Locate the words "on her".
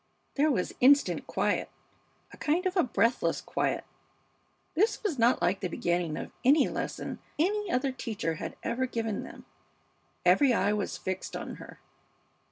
11.35-11.79